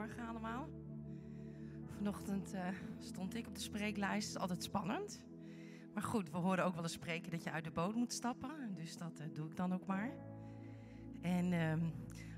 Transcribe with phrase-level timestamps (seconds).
[0.00, 0.68] Goedemorgen allemaal.
[1.96, 2.66] Vanochtend uh,
[2.98, 4.38] stond ik op de spreeklijst.
[4.38, 5.22] Altijd spannend.
[5.94, 8.74] Maar goed, we horen ook wel eens spreken dat je uit de boot moet stappen.
[8.74, 10.10] Dus dat uh, doe ik dan ook maar.
[11.22, 11.72] En uh,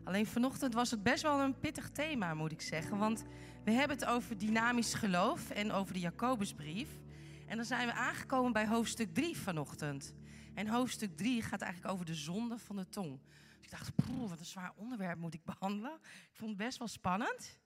[0.04, 2.98] alleen vanochtend was het best wel een pittig thema, moet ik zeggen.
[2.98, 3.24] Want
[3.64, 7.00] we hebben het over dynamisch geloof en over de Jacobusbrief.
[7.46, 10.14] En dan zijn we aangekomen bij hoofdstuk 3 vanochtend.
[10.54, 13.20] En hoofdstuk 3 gaat eigenlijk over de zonde van de tong.
[13.62, 15.98] Ik dacht, poeh, wat een zwaar onderwerp moet ik behandelen.
[16.02, 17.60] Ik vond het best wel spannend.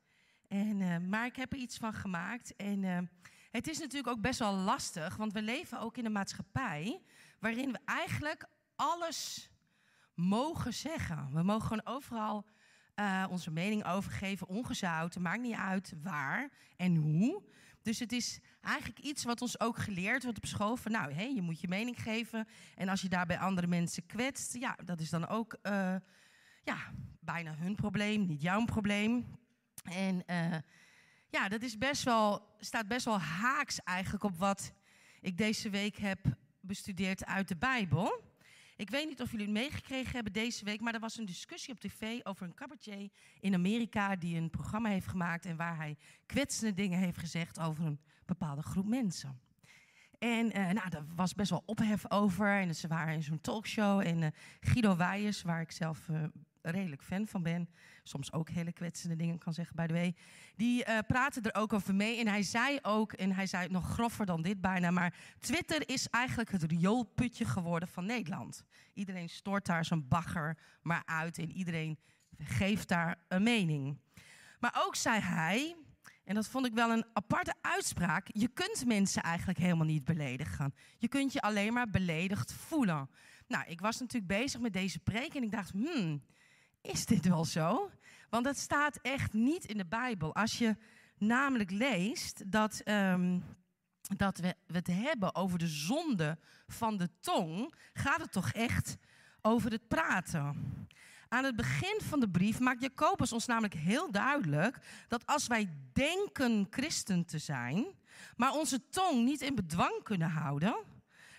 [0.48, 2.56] En, uh, maar ik heb er iets van gemaakt.
[2.56, 2.98] En uh,
[3.50, 7.02] het is natuurlijk ook best wel lastig, want we leven ook in een maatschappij
[7.38, 9.50] waarin we eigenlijk alles
[10.14, 11.30] mogen zeggen.
[11.32, 12.46] We mogen gewoon overal
[12.94, 17.42] uh, onze mening overgeven, ongezouten, maakt niet uit waar en hoe.
[17.86, 20.76] Dus het is eigenlijk iets wat ons ook geleerd wordt op school.
[20.76, 22.48] Van nou, je moet je mening geven.
[22.74, 25.94] En als je daarbij andere mensen kwetst, ja, dat is dan ook uh,
[26.62, 26.76] ja,
[27.20, 29.26] bijna hun probleem, niet jouw probleem.
[29.82, 30.56] En uh,
[31.28, 34.72] ja, dat is best wel, staat best wel haaks eigenlijk op wat
[35.20, 36.18] ik deze week heb
[36.60, 38.25] bestudeerd uit de Bijbel.
[38.76, 41.74] Ik weet niet of jullie het meegekregen hebben deze week, maar er was een discussie
[41.74, 43.10] op tv over een cabaretier
[43.40, 45.96] in Amerika die een programma heeft gemaakt en waar hij
[46.26, 49.40] kwetsende dingen heeft gezegd over een bepaalde groep mensen.
[50.18, 52.60] En uh, nou, daar was best wel ophef over.
[52.60, 54.00] En ze waren in zo'n talkshow.
[54.00, 54.28] En uh,
[54.60, 56.24] Guido Wijers, waar ik zelf uh,
[56.72, 57.68] redelijk fan van ben,
[58.02, 60.14] soms ook hele kwetsende dingen kan zeggen, by the way,
[60.56, 62.18] die praatte er ook over mee.
[62.18, 65.88] En hij zei ook, en hij zei het nog groffer dan dit bijna, maar Twitter
[65.88, 68.64] is eigenlijk het rioolputje geworden van Nederland.
[68.94, 71.98] Iedereen stort daar zijn bagger maar uit en iedereen
[72.38, 73.98] geeft daar een mening.
[74.58, 75.76] Maar ook zei hij,
[76.24, 78.28] en dat vond ik wel een aparte uitspraak.
[78.32, 80.74] Je kunt mensen eigenlijk helemaal niet beledigen.
[80.98, 83.10] Je kunt je alleen maar beledigd voelen.
[83.48, 86.22] Nou, ik was natuurlijk bezig met deze preek en ik dacht, hmm,
[86.80, 87.90] is dit wel zo?
[88.30, 90.34] Want dat staat echt niet in de Bijbel.
[90.34, 90.76] Als je
[91.18, 93.44] namelijk leest dat, um,
[94.16, 98.96] dat we het hebben over de zonde van de tong, gaat het toch echt
[99.40, 100.74] over het praten.
[101.28, 105.68] Aan het begin van de brief maakt Jacobus ons namelijk heel duidelijk dat als wij
[105.92, 107.86] denken christen te zijn,
[108.36, 110.76] maar onze tong niet in bedwang kunnen houden,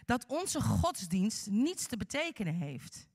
[0.06, 3.08] dat onze godsdienst niets te betekenen heeft.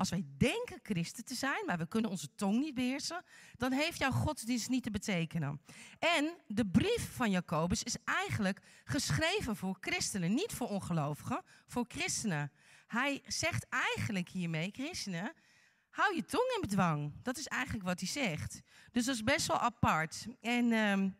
[0.00, 3.24] Als wij denken christen te zijn, maar we kunnen onze tong niet beheersen,
[3.56, 5.60] dan heeft jouw godsdienst niet te betekenen.
[5.98, 12.52] En de brief van Jacobus is eigenlijk geschreven voor christenen, niet voor ongelovigen, voor christenen.
[12.86, 15.32] Hij zegt eigenlijk hiermee, christenen,
[15.90, 17.12] hou je tong in bedwang.
[17.22, 18.60] Dat is eigenlijk wat hij zegt.
[18.92, 20.26] Dus dat is best wel apart.
[20.40, 21.16] En um,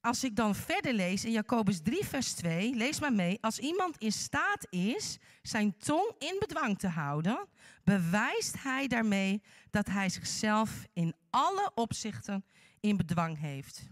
[0.00, 3.38] als ik dan verder lees in Jacobus 3, vers 2, lees maar mee.
[3.40, 7.46] Als iemand in staat is zijn tong in bedwang te houden,
[7.84, 12.44] bewijst hij daarmee dat hij zichzelf in alle opzichten
[12.80, 13.88] in bedwang heeft.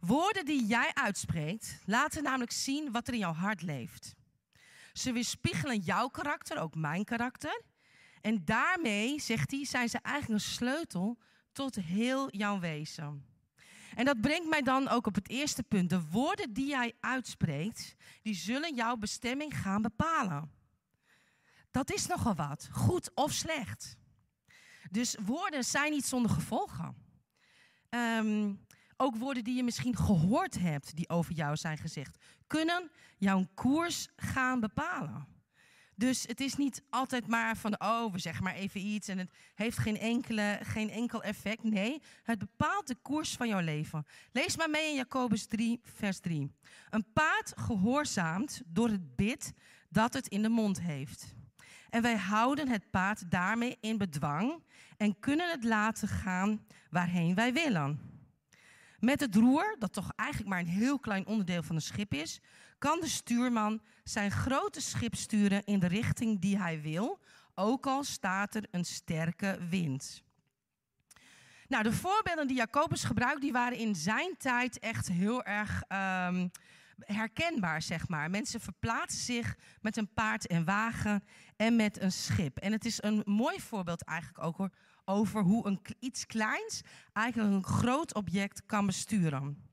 [0.00, 4.14] Woorden die jij uitspreekt, laten namelijk zien wat er in jouw hart leeft.
[4.92, 7.62] Ze weerspiegelen jouw karakter, ook mijn karakter.
[8.20, 11.18] En daarmee, zegt hij, zijn ze eigenlijk een sleutel
[11.52, 13.35] tot heel jouw wezen.
[13.96, 15.90] En dat brengt mij dan ook op het eerste punt.
[15.90, 20.50] De woorden die jij uitspreekt, die zullen jouw bestemming gaan bepalen.
[21.70, 23.96] Dat is nogal wat, goed of slecht.
[24.90, 26.96] Dus woorden zijn niet zonder gevolgen.
[27.90, 33.46] Um, ook woorden die je misschien gehoord hebt, die over jou zijn gezegd, kunnen jouw
[33.54, 35.26] koers gaan bepalen.
[35.98, 39.30] Dus het is niet altijd maar van, oh, we zeggen maar even iets en het
[39.54, 41.62] heeft geen, enkele, geen enkel effect.
[41.62, 44.06] Nee, het bepaalt de koers van jouw leven.
[44.32, 46.50] Lees maar mee in Jacobus 3, vers 3.
[46.90, 49.52] Een paard gehoorzaamt door het bit
[49.88, 51.34] dat het in de mond heeft.
[51.90, 54.62] En wij houden het paard daarmee in bedwang
[54.96, 58.00] en kunnen het laten gaan waarheen wij willen.
[58.98, 62.40] Met het roer, dat toch eigenlijk maar een heel klein onderdeel van een schip is,
[62.78, 67.18] kan de stuurman zijn grote schip sturen in de richting die hij wil,
[67.54, 70.24] ook al staat er een sterke wind.
[71.68, 76.50] Nou, de voorbeelden die Jacobus gebruikt, die waren in zijn tijd echt heel erg um,
[76.98, 78.30] herkenbaar, zeg maar.
[78.30, 81.24] Mensen verplaatsen zich met een paard en wagen
[81.56, 82.58] en met een schip.
[82.58, 84.70] En het is een mooi voorbeeld eigenlijk ook hoor,
[85.04, 86.80] over hoe een, iets kleins
[87.12, 89.65] eigenlijk een groot object kan besturen.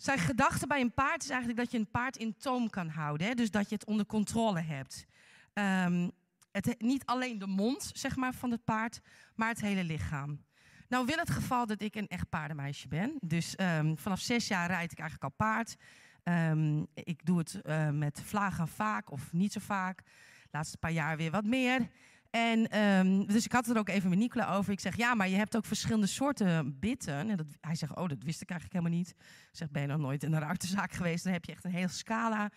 [0.00, 3.26] Zijn gedachte bij een paard is eigenlijk dat je een paard in toom kan houden.
[3.26, 3.34] Hè?
[3.34, 5.06] Dus dat je het onder controle hebt.
[5.54, 6.10] Um,
[6.52, 9.00] het, niet alleen de mond zeg maar, van het paard,
[9.34, 10.44] maar het hele lichaam.
[10.88, 13.16] Nou wil het geval dat ik een echt paardenmeisje ben.
[13.20, 15.76] Dus um, vanaf zes jaar rijd ik eigenlijk al paard.
[16.24, 19.96] Um, ik doe het uh, met vlagen vaak of niet zo vaak.
[20.42, 21.88] De laatste paar jaar weer wat meer.
[22.30, 24.72] En ehm, dus ik had het er ook even met Nicola over.
[24.72, 27.14] Ik zeg, ja, maar je hebt ook verschillende soorten bitten.
[27.14, 29.14] En dat, hij zegt, oh, dat wist ik eigenlijk helemaal niet.
[29.18, 31.24] Ik zeg, ben je nog nooit in een ruitenzaak geweest?
[31.24, 32.50] Dan heb je echt een hele scala.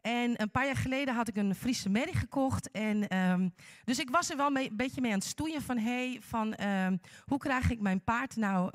[0.00, 2.70] En een paar jaar geleden had ik een Friese merrie gekocht.
[2.70, 3.48] En, ehm,
[3.84, 5.78] dus ik was er wel een beetje mee aan het stoeien van...
[5.78, 8.70] Hey, van ehm, hoe krijg ik mijn paard nou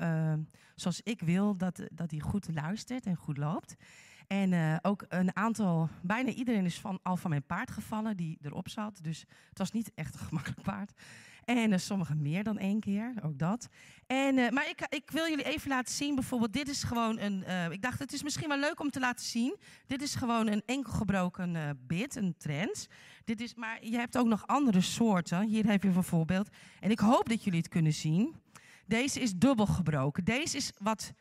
[0.74, 3.76] zoals ik wil dat, dat hij goed luistert en goed loopt.
[4.32, 8.38] En uh, ook een aantal, bijna iedereen is van, al van mijn paard gevallen die
[8.42, 8.98] erop zat.
[9.02, 10.92] Dus het was niet echt een gemakkelijk paard.
[11.44, 13.68] En uh, sommigen meer dan één keer, ook dat.
[14.06, 17.44] En, uh, maar ik, ik, wil jullie even laten zien, bijvoorbeeld, dit is gewoon een.
[17.72, 19.56] ik dacht, het is misschien wel leuk om te laten zien.
[19.86, 22.86] Dit is gewoon een enkel gebroken bit, een trend.
[23.24, 25.42] Dit is, maar je hebt ook nog andere soorten.
[25.42, 26.48] Hier heb je bijvoorbeeld.
[26.80, 28.34] En ik hoop dat jullie het kunnen zien.
[28.86, 30.24] Deze is dubbel gebroken.
[30.24, 31.12] Deze is wat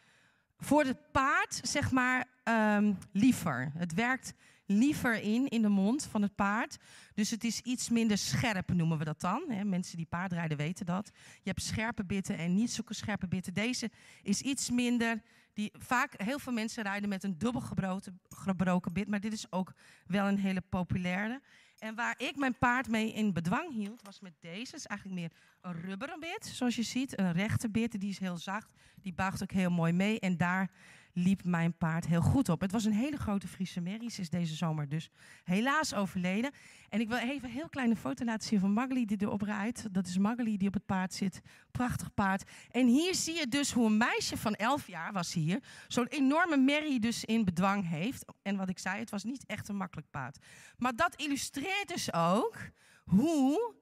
[0.63, 3.71] voor het paard, zeg maar, um, liever.
[3.77, 4.33] Het werkt
[4.65, 6.77] liever in, in de mond van het paard.
[7.13, 9.43] Dus het is iets minder scherp, noemen we dat dan.
[9.63, 11.11] Mensen die paardrijden weten dat.
[11.13, 13.53] Je hebt scherpe bitten en niet zulke scherpe bitten.
[13.53, 13.91] Deze
[14.23, 15.21] is iets minder.
[15.53, 19.07] Die, vaak, heel veel mensen rijden met een dubbel gebroken, gebroken bit.
[19.07, 19.73] Maar dit is ook
[20.05, 21.41] wel een hele populaire.
[21.81, 24.71] En waar ik mijn paard mee in bedwang hield, was met deze.
[24.71, 25.31] Het is eigenlijk meer
[25.61, 27.19] een rubberen bit, zoals je ziet.
[27.19, 28.73] Een rechte bit, die is heel zacht.
[29.01, 30.19] Die buigt ook heel mooi mee.
[30.19, 30.69] En daar
[31.13, 32.61] liep mijn paard heel goed op.
[32.61, 34.09] Het was een hele grote Friese merrie.
[34.09, 35.09] Ze is deze zomer dus
[35.43, 36.51] helaas overleden.
[36.89, 39.93] En ik wil even een heel kleine foto laten zien van Magali die erop rijdt.
[39.93, 41.41] Dat is Magali die op het paard zit.
[41.71, 42.43] Prachtig paard.
[42.71, 45.63] En hier zie je dus hoe een meisje van 11 jaar was hier.
[45.87, 48.25] Zo'n enorme merrie dus in bedwang heeft.
[48.41, 50.37] En wat ik zei, het was niet echt een makkelijk paard.
[50.77, 52.57] Maar dat illustreert dus ook
[53.03, 53.79] hoe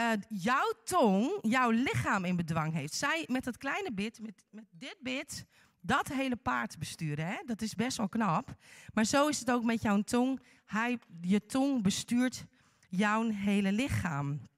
[0.00, 2.94] uh, jouw tong jouw lichaam in bedwang heeft.
[2.94, 5.44] Zij met dat kleine bit, met, met dit bit,
[5.80, 7.26] dat hele paard besturen.
[7.26, 7.36] Hè?
[7.46, 8.56] Dat is best wel knap.
[8.94, 10.40] Maar zo is het ook met jouw tong.
[10.64, 12.44] Hij, je tong bestuurt
[12.88, 14.48] jouw hele lichaam.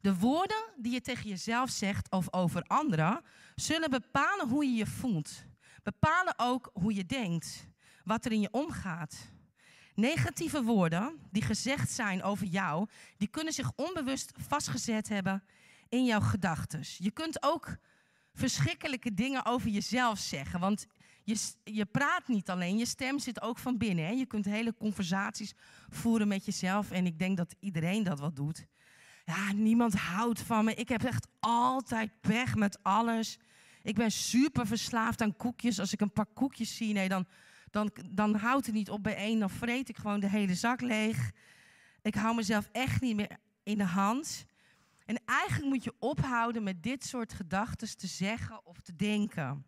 [0.00, 3.20] De woorden die je tegen jezelf zegt of over anderen
[3.54, 5.44] zullen bepalen hoe je je voelt.
[5.82, 7.66] Bepalen ook hoe je denkt,
[8.04, 9.30] wat er in je omgaat.
[9.94, 15.44] Negatieve woorden die gezegd zijn over jou, die kunnen zich onbewust vastgezet hebben
[15.88, 16.80] in jouw gedachten.
[16.98, 17.76] Je kunt ook
[18.36, 20.60] verschrikkelijke dingen over jezelf zeggen.
[20.60, 20.86] Want
[21.24, 24.04] je, je praat niet alleen, je stem zit ook van binnen.
[24.04, 24.10] Hè?
[24.10, 25.54] Je kunt hele conversaties
[25.88, 26.90] voeren met jezelf.
[26.90, 28.66] En ik denk dat iedereen dat wel doet.
[29.24, 30.74] Ja, niemand houdt van me.
[30.74, 33.38] Ik heb echt altijd pech met alles.
[33.82, 35.80] Ik ben super verslaafd aan koekjes.
[35.80, 37.26] Als ik een pak koekjes zie, nee, dan,
[37.70, 39.38] dan, dan houdt het niet op bij één.
[39.38, 41.32] Dan vreet ik gewoon de hele zak leeg.
[42.02, 44.46] Ik hou mezelf echt niet meer in de hand.
[45.06, 49.64] En eigenlijk moet je ophouden met dit soort gedachten te zeggen of te denken.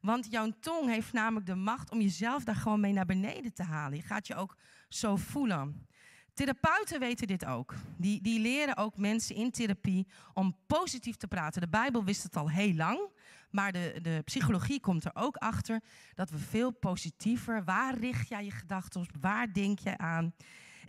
[0.00, 3.62] Want jouw tong heeft namelijk de macht om jezelf daar gewoon mee naar beneden te
[3.62, 3.96] halen.
[3.98, 4.56] Je gaat je ook
[4.88, 5.86] zo voelen.
[6.34, 7.74] Therapeuten weten dit ook.
[7.96, 11.60] Die, die leren ook mensen in therapie om positief te praten.
[11.60, 13.08] De Bijbel wist het al heel lang.
[13.50, 15.80] Maar de, de psychologie komt er ook achter
[16.14, 17.64] dat we veel positiever.
[17.64, 19.08] Waar richt jij je gedachten op?
[19.20, 20.34] Waar denk je aan?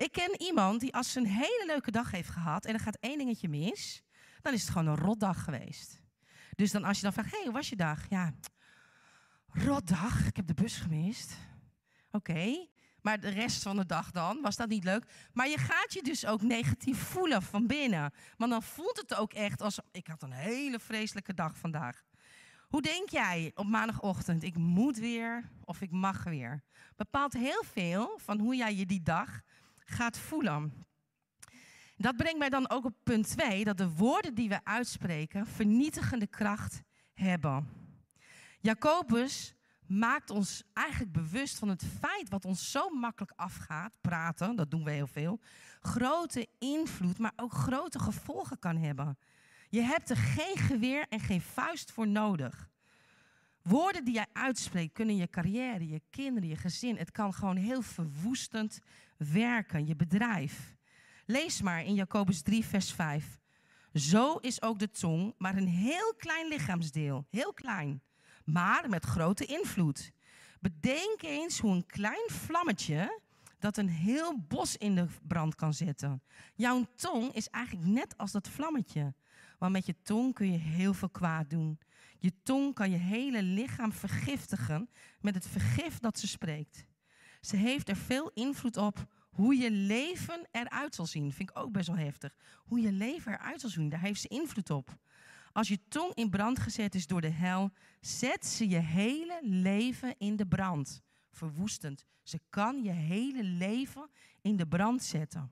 [0.01, 2.97] Ik ken iemand die als ze een hele leuke dag heeft gehad en er gaat
[2.99, 4.03] één dingetje mis,
[4.41, 6.01] dan is het gewoon een rotdag geweest.
[6.55, 8.09] Dus dan als je dan vraagt, hey, hoe was je dag?
[8.09, 8.33] Ja,
[9.47, 11.37] rotdag, ik heb de bus gemist.
[12.11, 12.67] Oké,
[13.01, 15.05] maar de rest van de dag dan, was dat niet leuk?
[15.33, 18.13] Maar je gaat je dus ook negatief voelen van binnen.
[18.37, 22.03] Want dan voelt het ook echt als, ik had een hele vreselijke dag vandaag.
[22.67, 26.63] Hoe denk jij op maandagochtend, ik moet weer of ik mag weer?
[26.95, 29.41] Bepaalt heel veel van hoe jij je die dag
[29.91, 30.73] gaat voelen.
[31.97, 36.27] Dat brengt mij dan ook op punt 2, dat de woorden die we uitspreken vernietigende
[36.27, 36.81] kracht
[37.13, 37.67] hebben.
[38.59, 39.55] Jacobus
[39.85, 44.83] maakt ons eigenlijk bewust van het feit wat ons zo makkelijk afgaat, praten, dat doen
[44.83, 45.39] we heel veel,
[45.81, 49.17] grote invloed, maar ook grote gevolgen kan hebben.
[49.69, 52.70] Je hebt er geen geweer en geen vuist voor nodig.
[53.63, 57.81] Woorden die jij uitspreekt kunnen je carrière, je kinderen, je gezin, het kan gewoon heel
[57.81, 58.79] verwoestend
[59.17, 60.75] werken, je bedrijf.
[61.25, 63.39] Lees maar in Jacobus 3, vers 5.
[63.93, 68.01] Zo is ook de tong maar een heel klein lichaamsdeel, heel klein,
[68.45, 70.11] maar met grote invloed.
[70.59, 73.19] Bedenk eens hoe een klein vlammetje
[73.59, 76.21] dat een heel bos in de brand kan zetten.
[76.55, 79.13] Jouw tong is eigenlijk net als dat vlammetje.
[79.59, 81.79] Want met je tong kun je heel veel kwaad doen.
[82.21, 86.85] Je tong kan je hele lichaam vergiftigen met het vergif dat ze spreekt.
[87.41, 91.33] Ze heeft er veel invloed op hoe je leven eruit zal zien.
[91.33, 92.35] Vind ik ook best wel heftig.
[92.65, 94.97] Hoe je leven eruit zal zien, daar heeft ze invloed op.
[95.51, 100.15] Als je tong in brand gezet is door de hel, zet ze je hele leven
[100.17, 101.01] in de brand.
[101.31, 102.05] Verwoestend.
[102.23, 104.09] Ze kan je hele leven
[104.41, 105.49] in de brand zetten.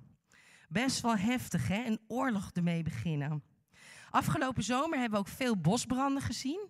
[0.68, 1.86] Best wel heftig, hè?
[1.86, 3.44] Een oorlog ermee beginnen.
[4.10, 6.70] Afgelopen zomer hebben we ook veel bosbranden gezien.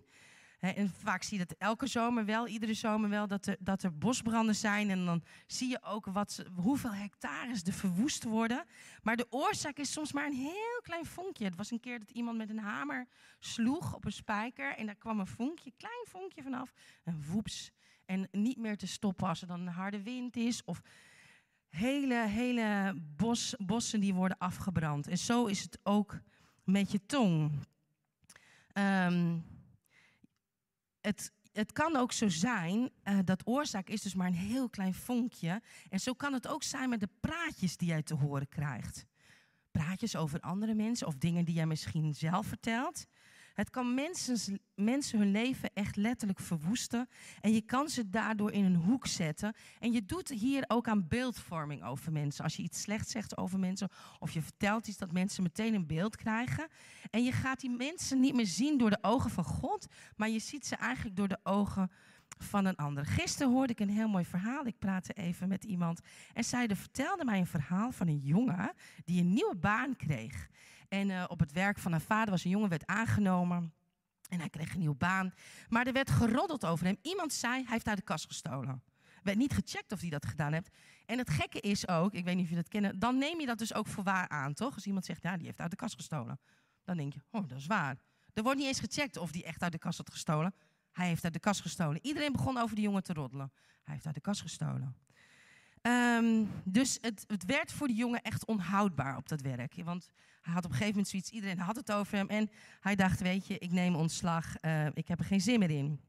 [0.60, 3.98] En vaak zie je dat elke zomer wel, iedere zomer wel, dat er, dat er
[3.98, 4.90] bosbranden zijn.
[4.90, 8.64] En dan zie je ook wat, hoeveel hectares er verwoest worden.
[9.02, 11.44] Maar de oorzaak is soms maar een heel klein vonkje.
[11.44, 13.06] Het was een keer dat iemand met een hamer
[13.38, 14.76] sloeg op een spijker.
[14.76, 16.72] En daar kwam een vonkje, klein vonkje vanaf.
[17.04, 17.70] En woeps.
[18.04, 20.64] En niet meer te stoppen als er dan een harde wind is.
[20.64, 20.80] Of
[21.68, 25.08] hele, hele bos, bossen die worden afgebrand.
[25.08, 26.20] En zo is het ook
[26.70, 27.52] met je tong.
[28.74, 29.44] Um,
[31.00, 34.94] het, het kan ook zo zijn, uh, dat oorzaak is dus maar een heel klein
[34.94, 35.62] vonkje.
[35.88, 39.06] En zo kan het ook zijn met de praatjes die jij te horen krijgt.
[39.70, 43.06] Praatjes over andere mensen of dingen die jij misschien zelf vertelt.
[43.60, 47.08] Het kan mensen, mensen hun leven echt letterlijk verwoesten.
[47.40, 49.54] En je kan ze daardoor in een hoek zetten.
[49.78, 52.44] En je doet hier ook aan beeldvorming over mensen.
[52.44, 53.88] Als je iets slechts zegt over mensen
[54.18, 56.68] of je vertelt iets dat mensen meteen een beeld krijgen.
[57.10, 59.86] En je gaat die mensen niet meer zien door de ogen van God,
[60.16, 61.90] maar je ziet ze eigenlijk door de ogen
[62.38, 63.06] van een ander.
[63.06, 64.66] Gisteren hoorde ik een heel mooi verhaal.
[64.66, 66.00] Ik praatte even met iemand
[66.34, 68.72] en zij vertelde mij een verhaal van een jongen
[69.04, 70.48] die een nieuwe baan kreeg.
[70.90, 73.72] En uh, op het werk van haar vader was een jongen, werd aangenomen.
[74.28, 75.34] En hij kreeg een nieuwe baan.
[75.68, 76.96] Maar er werd geroddeld over hem.
[77.02, 78.82] Iemand zei, hij heeft uit de kast gestolen.
[79.22, 80.76] werd niet gecheckt of hij dat gedaan heeft.
[81.06, 83.46] En het gekke is ook, ik weet niet of je dat kennen, dan neem je
[83.46, 84.74] dat dus ook voor waar aan, toch?
[84.74, 86.40] Als iemand zegt, ja, die heeft uit de kast gestolen.
[86.84, 87.96] Dan denk je, oh, dat is waar.
[88.32, 90.54] Er wordt niet eens gecheckt of die echt uit de kast had gestolen.
[90.92, 91.98] Hij heeft uit de kast gestolen.
[92.02, 93.52] Iedereen begon over die jongen te roddelen.
[93.82, 94.96] Hij heeft uit de kast gestolen.
[95.82, 99.74] Um, dus het, het, werd voor die jongen echt onhoudbaar op dat werk.
[99.84, 100.08] Want
[100.40, 102.28] hij had op een gegeven moment zoiets, iedereen had het over hem.
[102.28, 105.70] En hij dacht, weet je, ik neem ontslag, uh, ik heb er geen zin meer
[105.70, 106.00] in.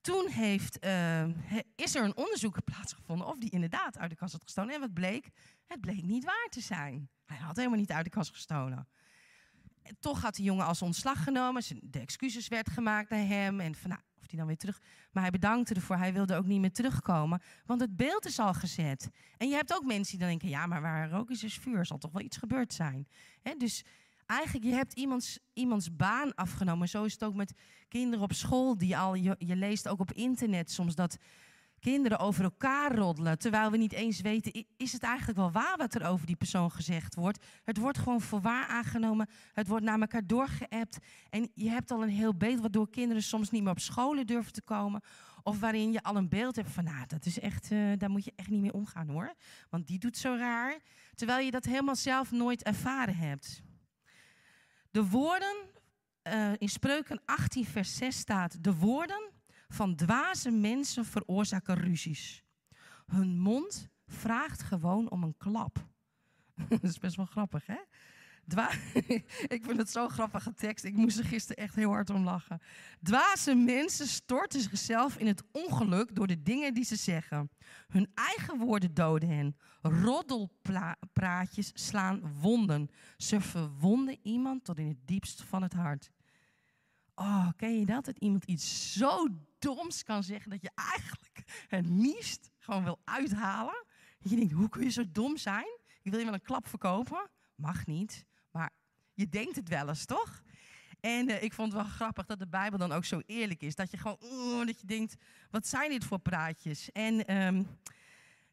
[0.00, 1.24] Toen heeft, uh,
[1.76, 4.74] is er een onderzoek plaatsgevonden of die inderdaad uit de kast had gestolen.
[4.74, 5.30] En wat bleek?
[5.66, 7.08] Het bleek niet waar te zijn.
[7.24, 8.88] Hij had helemaal niet uit de kast gestolen.
[9.82, 11.62] En toch had die jongen als ontslag genomen.
[11.80, 13.60] De excuses werd gemaakt naar hem.
[13.60, 14.02] En van, nou,
[14.36, 14.80] dan weer terug.
[15.12, 15.96] Maar hij bedankte ervoor.
[15.96, 17.42] Hij wilde ook niet meer terugkomen.
[17.66, 19.10] Want het beeld is al gezet.
[19.36, 21.86] En je hebt ook mensen die dan denken: ja, maar waar rook is, is vuur.
[21.86, 23.08] Zal toch wel iets gebeurd zijn.
[23.58, 23.84] dus
[24.26, 26.88] eigenlijk, je hebt iemands, iemands baan afgenomen.
[26.88, 27.52] Zo is het ook met
[27.88, 28.78] kinderen op school.
[28.78, 31.18] Die al, je leest ook op internet soms dat
[31.90, 33.38] kinderen over elkaar roddelen.
[33.38, 36.70] Terwijl we niet eens weten, is het eigenlijk wel waar wat er over die persoon
[36.70, 37.46] gezegd wordt?
[37.64, 39.28] Het wordt gewoon voor waar aangenomen.
[39.52, 40.98] Het wordt naar elkaar doorgeappt.
[41.30, 44.52] En je hebt al een heel beeld waardoor kinderen soms niet meer op scholen durven
[44.52, 45.00] te komen.
[45.42, 48.24] Of waarin je al een beeld hebt van, nou, dat is echt, uh, daar moet
[48.24, 49.34] je echt niet mee omgaan hoor.
[49.70, 50.78] Want die doet zo raar.
[51.14, 53.62] Terwijl je dat helemaal zelf nooit ervaren hebt.
[54.90, 55.56] De woorden,
[56.22, 59.32] uh, in Spreuken 18 vers 6 staat, de woorden
[59.68, 62.44] van dwaze mensen veroorzaken ruzies.
[63.06, 65.86] Hun mond vraagt gewoon om een klap.
[66.68, 67.78] dat is best wel grappig, hè?
[68.46, 68.70] Dwa
[69.56, 70.84] ik vind het zo'n grappige tekst.
[70.84, 72.60] Ik moest er gisteren echt heel hard om lachen.
[73.02, 77.50] Dwaze mensen storten zichzelf in het ongeluk door de dingen die ze zeggen.
[77.88, 79.56] Hun eigen woorden doden hen.
[79.82, 82.88] Roddelpraatjes slaan wonden.
[83.16, 86.10] Ze verwonden iemand tot in het diepst van het hart.
[87.14, 88.04] Oh, ken je dat?
[88.04, 89.26] Dat iemand iets zo
[89.64, 93.84] doms kan zeggen dat je eigenlijk het liefst gewoon wil uithalen.
[94.18, 95.78] Je denkt, hoe kun je zo dom zijn?
[96.02, 97.30] Je wil je wel een klap verkopen?
[97.54, 98.70] Mag niet, maar
[99.14, 100.42] je denkt het wel eens, toch?
[101.00, 103.74] En uh, ik vond het wel grappig dat de Bijbel dan ook zo eerlijk is.
[103.74, 105.14] Dat je gewoon, dat je denkt,
[105.50, 106.92] wat zijn dit voor praatjes?
[106.92, 107.78] En, um,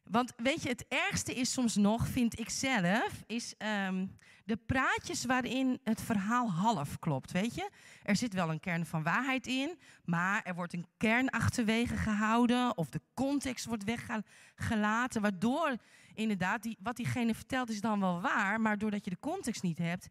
[0.04, 3.54] want weet je, het ergste is soms nog, vind ik zelf, is
[3.86, 7.70] um, de praatjes waarin het verhaal half klopt, weet je?
[8.02, 12.76] Er zit wel een kern van waarheid in, maar er wordt een kern achterwege gehouden
[12.76, 15.76] of de context wordt weggelaten, waardoor
[16.14, 19.78] inderdaad die, wat diegene vertelt is dan wel waar, maar doordat je de context niet
[19.78, 20.08] hebt,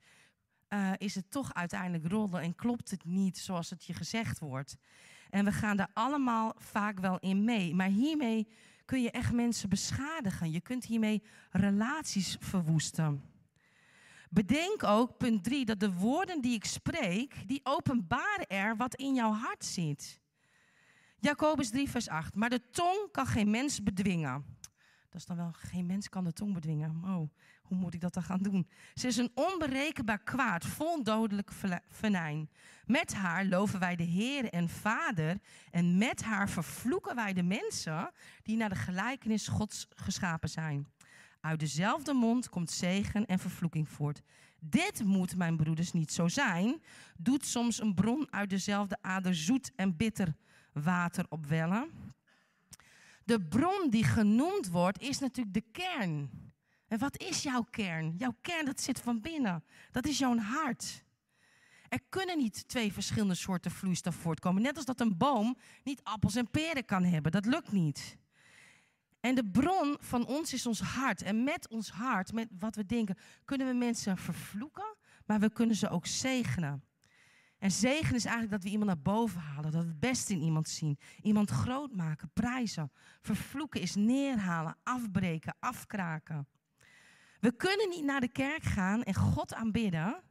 [0.70, 4.78] uh, is het toch uiteindelijk rollen en klopt het niet zoals het je gezegd wordt.
[5.30, 8.48] En we gaan daar allemaal vaak wel in mee, maar hiermee
[8.92, 10.52] kun je echt mensen beschadigen.
[10.52, 13.24] Je kunt hiermee relaties verwoesten.
[14.30, 19.14] Bedenk ook, punt 3, dat de woorden die ik spreek, die openbaren er wat in
[19.14, 20.20] jouw hart zit.
[21.20, 22.36] Jacobus 3, vers 8.
[22.36, 24.46] Maar de tong kan geen mens bedwingen.
[25.10, 27.02] Dat is dan wel, geen mens kan de tong bedwingen.
[27.06, 27.30] Oh,
[27.72, 28.68] hoe moet ik dat dan gaan doen?
[28.94, 31.52] Ze is een onberekenbaar kwaad, vol dodelijk
[31.90, 32.50] venijn.
[32.86, 35.38] Met haar loven wij de Heer en Vader.
[35.70, 38.12] En met haar vervloeken wij de mensen
[38.44, 40.88] die naar de gelijkenis Gods geschapen zijn.
[41.42, 44.22] Uit dezelfde mond komt zegen en vervloeking voort.
[44.60, 46.82] Dit moet, mijn broeders, niet zo zijn.
[47.18, 50.36] Doet soms een bron uit dezelfde ader zoet en bitter
[50.74, 51.90] water opwellen?
[53.24, 56.41] De bron die genoemd wordt, is natuurlijk de kern.
[56.92, 58.16] En wat is jouw kern?
[58.18, 59.64] Jouw kern, dat zit van binnen.
[59.92, 61.04] Dat is jouw hart.
[61.90, 64.62] Er kunnen niet twee verschillende soorten vloeistof voortkomen.
[64.62, 67.32] Net als dat een boom niet appels en peren kan hebben.
[67.32, 68.18] Dat lukt niet.
[69.20, 71.22] En de bron van ons is ons hart.
[71.22, 74.96] En met ons hart, met wat we denken, kunnen we mensen vervloeken,
[75.26, 76.84] maar we kunnen ze ook zegenen.
[77.58, 80.42] En zegen is eigenlijk dat we iemand naar boven halen, dat we het beste in
[80.42, 81.00] iemand zien.
[81.22, 82.92] Iemand groot maken, prijzen.
[83.22, 86.48] Vervloeken is neerhalen, afbreken, afkraken.
[87.42, 90.22] We kunnen niet naar de kerk gaan en God aanbidden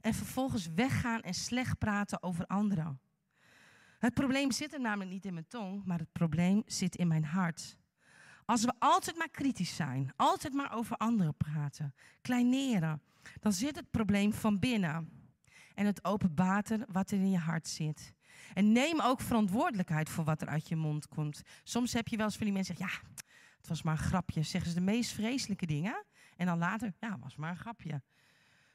[0.00, 3.00] en vervolgens weggaan en slecht praten over anderen.
[3.98, 7.24] Het probleem zit er namelijk niet in mijn tong, maar het probleem zit in mijn
[7.24, 7.76] hart.
[8.44, 13.02] Als we altijd maar kritisch zijn, altijd maar over anderen praten, kleineren,
[13.40, 15.08] dan zit het probleem van binnen.
[15.74, 18.14] En het openbaart wat er in je hart zit.
[18.54, 21.42] En neem ook verantwoordelijkheid voor wat er uit je mond komt.
[21.62, 22.90] Soms heb je wel eens van die mensen ja,
[23.56, 24.42] het was maar een grapje.
[24.42, 26.04] Zeggen ze de meest vreselijke dingen.
[26.40, 28.02] En dan later, ja, het was maar een grapje.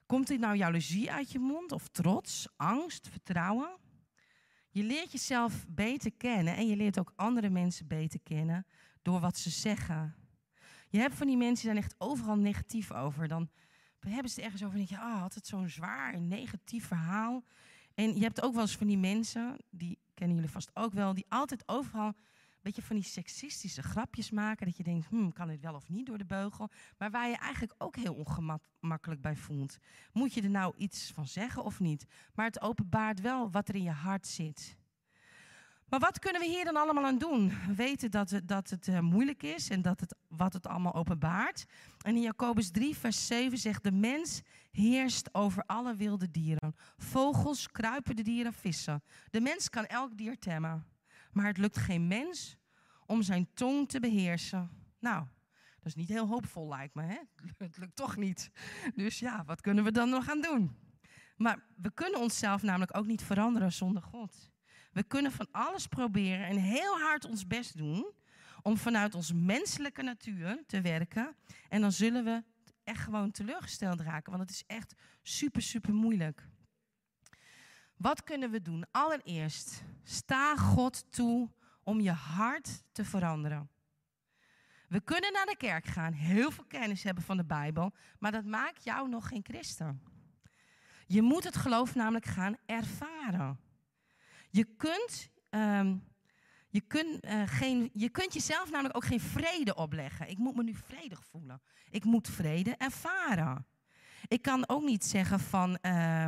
[0.06, 1.72] Komt dit nou jaloezie uit je mond?
[1.72, 3.78] Of trots, angst, vertrouwen?
[4.70, 8.66] Je leert jezelf beter kennen en je leert ook andere mensen beter kennen
[9.02, 10.16] door wat ze zeggen.
[10.90, 13.28] Je hebt van die mensen die zijn echt overal negatief over.
[13.28, 13.50] Dan
[14.00, 17.44] hebben ze het ergens over en denk je, oh, altijd zo'n zwaar en negatief verhaal.
[17.94, 21.14] En je hebt ook wel eens van die mensen, die kennen jullie vast ook wel,
[21.14, 22.14] die altijd overal
[22.66, 24.66] beetje van die seksistische grapjes maken.
[24.66, 26.70] Dat je denkt, hmm, kan dit wel of niet door de beugel?
[26.98, 29.78] Maar waar je eigenlijk ook heel ongemakkelijk bij voelt.
[30.14, 32.06] Moet je er nou iets van zeggen of niet?
[32.34, 34.78] Maar het openbaart wel wat er in je hart zit.
[35.90, 37.50] Maar wat kunnen we hier dan allemaal aan doen?
[37.68, 40.94] We weten dat het, dat het uh, moeilijk is en dat het, wat het allemaal
[40.94, 41.66] openbaart.
[42.02, 44.42] En in Jacobus 3, vers 7 zegt: De mens
[44.72, 46.76] heerst over alle wilde dieren.
[46.98, 49.04] Vogels, kruipende dieren, vissen.
[49.30, 50.95] De mens kan elk dier temmen.
[51.36, 52.58] Maar het lukt geen mens
[53.06, 54.70] om zijn tong te beheersen.
[55.00, 55.26] Nou,
[55.76, 57.04] dat is niet heel hoopvol, lijkt me.
[57.04, 57.18] Hè?
[57.66, 58.52] Het lukt toch niet.
[58.96, 60.78] Dus ja, wat kunnen we dan nog gaan doen?
[61.38, 64.52] Maar we kunnen onszelf namelijk ook niet veranderen zonder God.
[64.92, 68.12] We kunnen van alles proberen en heel hard ons best doen
[68.62, 71.36] om vanuit onze menselijke natuur te werken.
[71.70, 72.44] En dan zullen we
[72.84, 76.48] echt gewoon teleurgesteld raken, want het is echt super, super moeilijk.
[77.98, 78.86] Wat kunnen we doen?
[78.92, 81.50] Allereerst, sta God toe
[81.84, 83.70] om je hart te veranderen.
[84.88, 88.46] We kunnen naar de kerk gaan, heel veel kennis hebben van de Bijbel, maar dat
[88.46, 90.02] maakt jou nog geen christen.
[91.08, 93.60] Je moet het geloof namelijk gaan ervaren.
[94.50, 96.04] Je kunt, um,
[96.70, 100.30] je, uh, geen, je kunt jezelf namelijk ook geen vrede opleggen.
[100.30, 101.62] Ik moet me nu vredig voelen.
[101.90, 103.66] Ik moet vrede ervaren.
[104.28, 106.28] Ik kan ook niet zeggen van, uh,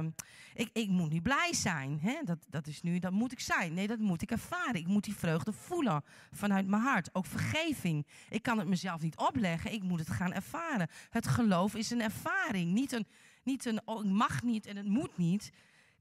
[0.54, 2.00] ik, ik moet nu blij zijn.
[2.02, 2.20] Hè?
[2.24, 3.74] Dat, dat is nu, dat moet ik zijn.
[3.74, 4.76] Nee, dat moet ik ervaren.
[4.76, 7.10] Ik moet die vreugde voelen vanuit mijn hart.
[7.16, 8.08] Ook vergeving.
[8.30, 9.74] Ik kan het mezelf niet opleggen.
[9.74, 10.88] Ik moet het gaan ervaren.
[11.10, 12.74] Het geloof is een ervaring.
[12.74, 13.08] Niet een,
[13.44, 15.52] niet een oh, ik mag niet en het moet niet.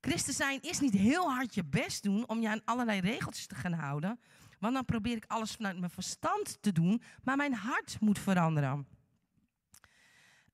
[0.00, 3.54] Christen zijn is niet heel hard je best doen om je aan allerlei regeltjes te
[3.54, 4.18] gaan houden.
[4.58, 8.86] Want dan probeer ik alles vanuit mijn verstand te doen, maar mijn hart moet veranderen.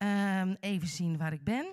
[0.02, 1.66] Um, even zien waar ik ben.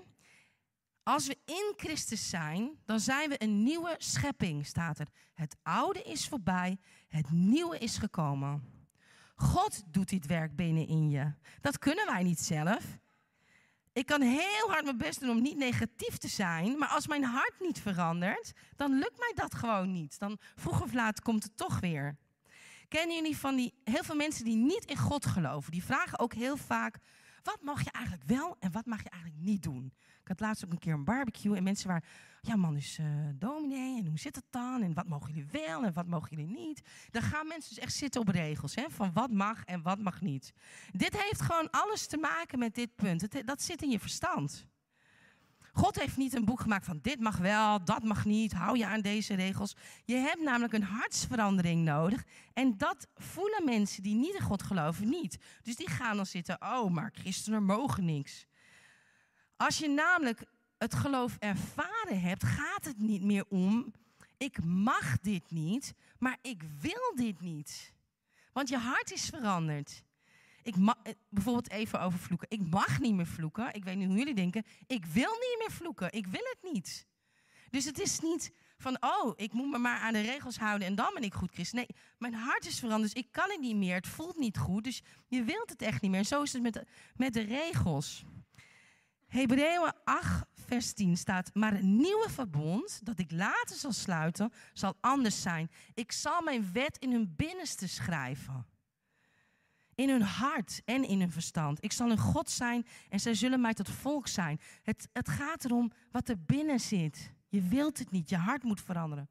[1.03, 5.07] Als we in Christus zijn, dan zijn we een nieuwe schepping, staat er.
[5.33, 8.63] Het oude is voorbij, het nieuwe is gekomen.
[9.35, 11.33] God doet dit werk binnenin je.
[11.61, 12.99] Dat kunnen wij niet zelf.
[13.93, 17.23] Ik kan heel hard mijn best doen om niet negatief te zijn, maar als mijn
[17.23, 20.19] hart niet verandert, dan lukt mij dat gewoon niet.
[20.19, 22.17] Dan vroeg of laat komt het toch weer.
[22.87, 25.71] Kennen jullie van die heel veel mensen die niet in God geloven?
[25.71, 26.97] Die vragen ook heel vaak:
[27.43, 29.93] wat mag je eigenlijk wel en wat mag je eigenlijk niet doen?
[30.21, 32.03] Ik had laatst ook een keer een barbecue en mensen waren
[32.41, 34.81] ja man is uh, dominee en hoe zit het dan?
[34.81, 36.81] En wat mogen jullie wel en wat mogen jullie niet?
[37.11, 40.21] Dan gaan mensen dus echt zitten op regels, hè, van wat mag en wat mag
[40.21, 40.53] niet.
[40.91, 43.21] Dit heeft gewoon alles te maken met dit punt.
[43.21, 44.65] Het, dat zit in je verstand.
[45.73, 48.85] God heeft niet een boek gemaakt van dit mag wel, dat mag niet, hou je
[48.85, 49.75] aan deze regels.
[50.05, 52.23] Je hebt namelijk een hartsverandering nodig.
[52.53, 55.37] En dat voelen mensen die niet in God geloven niet.
[55.61, 58.45] Dus die gaan dan zitten, oh, maar christenen mogen niks.
[59.57, 60.45] Als je namelijk
[60.77, 63.93] het geloof ervaren hebt, gaat het niet meer om,
[64.37, 67.93] ik mag dit niet, maar ik wil dit niet.
[68.53, 70.03] Want je hart is veranderd.
[70.63, 72.47] Ik mag, eh, bijvoorbeeld even over vloeken.
[72.49, 73.73] Ik mag niet meer vloeken.
[73.73, 74.63] Ik weet niet hoe jullie denken.
[74.87, 76.11] Ik wil niet meer vloeken.
[76.11, 77.07] Ik wil het niet.
[77.69, 80.95] Dus het is niet van, oh, ik moet me maar aan de regels houden en
[80.95, 81.77] dan ben ik goed christen.
[81.77, 83.95] Nee, mijn hart is veranderd, dus ik kan het niet meer.
[83.95, 86.19] Het voelt niet goed, dus je wilt het echt niet meer.
[86.19, 88.25] En zo is het met de, met de regels.
[89.27, 94.93] Hebreeën 8, vers 10 staat: Maar het nieuwe verbond dat ik later zal sluiten, zal
[95.01, 95.71] anders zijn.
[95.93, 98.65] Ik zal mijn wet in hun binnenste schrijven.
[99.99, 101.83] In hun hart en in hun verstand.
[101.83, 104.59] Ik zal hun God zijn en zij zullen mij tot volk zijn.
[104.83, 107.33] Het, het gaat erom wat er binnen zit.
[107.47, 109.29] Je wilt het niet, je hart moet veranderen.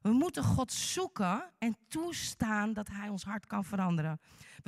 [0.00, 4.20] We moeten God zoeken en toestaan dat Hij ons hart kan veranderen.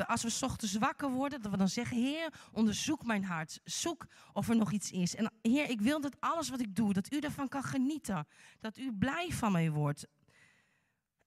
[0.07, 3.61] Als we ochtends wakker worden, dat we dan zeggen: Heer, onderzoek mijn hart.
[3.64, 5.14] Zoek of er nog iets is.
[5.14, 8.27] En Heer, ik wil dat alles wat ik doe, dat u ervan kan genieten.
[8.61, 10.07] Dat u blij van mij wordt.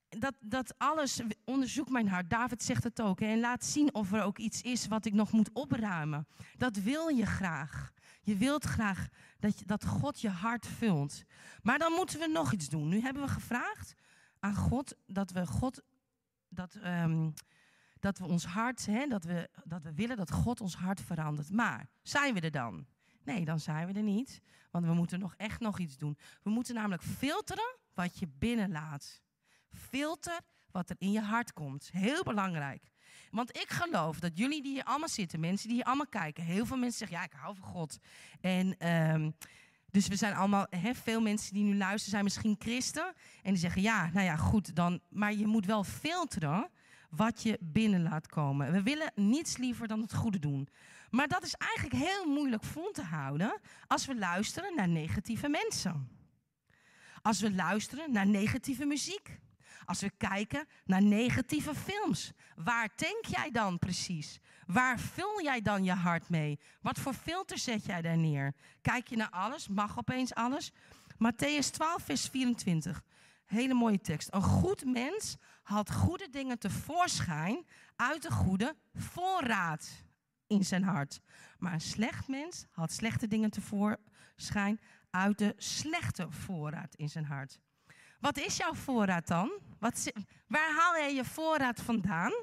[0.10, 2.30] Dat, dat alles, onderzoek mijn hart.
[2.30, 3.22] David zegt het ook.
[3.22, 6.28] En laat zien of er ook iets is wat ik nog moet opruimen.
[6.58, 7.92] Dat wil je graag.
[8.22, 9.08] Je wilt graag
[9.40, 11.24] dat, je, dat God je hart vult.
[11.62, 12.88] Maar dan moeten we nog iets doen.
[12.88, 13.94] Nu hebben we gevraagd
[14.40, 15.82] aan God dat we God
[16.50, 17.34] dat, um,
[18.00, 21.52] dat we ons hart, hè, dat, we, dat we willen dat God ons hart verandert.
[21.52, 22.86] Maar zijn we er dan?
[23.24, 24.42] Nee, dan zijn we er niet.
[24.72, 26.18] Want we moeten nog echt nog iets doen.
[26.44, 29.22] We moeten namelijk filteren wat je binnenlaat.
[29.78, 30.40] Filter
[30.72, 31.90] wat er in je hart komt.
[31.92, 32.84] Heel belangrijk.
[33.32, 36.66] Want ik geloof dat jullie die hier allemaal zitten, mensen die hier allemaal kijken, heel
[36.66, 37.98] veel mensen zeggen, ja, ik hou van God.
[38.42, 39.36] En um,
[39.92, 43.14] dus we zijn allemaal, hè, veel mensen die nu luisteren zijn misschien christen.
[43.44, 46.70] En die zeggen, ja, nou ja, goed, dan, maar je moet wel filteren
[47.10, 48.72] wat je binnen laat komen.
[48.72, 50.68] We willen niets liever dan het goede doen.
[51.10, 56.10] Maar dat is eigenlijk heel moeilijk vol te houden als we luisteren naar negatieve mensen.
[57.22, 59.40] Als we luisteren naar negatieve muziek.
[59.88, 62.32] Als we kijken naar negatieve films.
[62.56, 64.40] Waar denk jij dan precies?
[64.66, 66.60] Waar vul jij dan je hart mee?
[66.82, 68.54] Wat voor filter zet jij daar neer?
[68.82, 69.68] Kijk je naar alles?
[69.68, 70.72] Mag opeens alles?
[71.14, 73.04] Matthäus 12, vers 24.
[73.46, 74.34] Hele mooie tekst.
[74.34, 80.04] Een goed mens haalt goede dingen tevoorschijn uit de goede voorraad
[80.48, 81.20] in zijn hart.
[81.58, 87.60] Maar een slecht mens haalt slechte dingen tevoorschijn uit de slechte voorraad in zijn hart.
[88.20, 89.52] Wat is jouw voorraad dan?
[89.80, 90.12] Wat,
[90.48, 92.34] waar haal jij je voorraad vandaan?